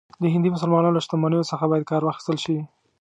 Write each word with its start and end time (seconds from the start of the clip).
د 0.21 0.23
هندي 0.33 0.49
مسلمانانو 0.55 0.95
له 0.97 1.01
شتمنیو 1.05 1.49
څخه 1.51 1.65
باید 1.71 1.89
کار 1.91 2.01
واخیستل 2.03 2.37
شي. 2.43 2.57